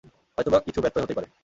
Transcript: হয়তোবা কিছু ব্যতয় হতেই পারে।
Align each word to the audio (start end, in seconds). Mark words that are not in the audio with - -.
হয়তোবা 0.37 0.59
কিছু 0.59 0.79
ব্যতয় 0.81 1.03
হতেই 1.03 1.17
পারে। 1.17 1.27